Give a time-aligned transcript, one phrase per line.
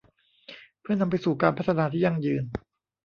[0.81, 2.43] เพื่อนำไปสู่การพัฒนาที่ยั่งยืน